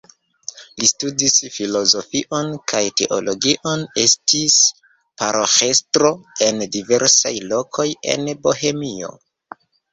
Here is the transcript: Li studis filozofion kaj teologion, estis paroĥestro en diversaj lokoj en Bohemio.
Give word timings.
Li 0.83 0.87
studis 0.91 1.35
filozofion 1.57 2.49
kaj 2.73 2.81
teologion, 3.03 3.85
estis 4.05 4.57
paroĥestro 5.23 6.11
en 6.49 6.67
diversaj 6.79 7.37
lokoj 7.55 7.89
en 8.17 8.29
Bohemio. 8.49 9.17